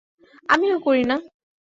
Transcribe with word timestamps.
আমিও 0.49 0.77
করি 0.85 1.03
না। 1.05 1.17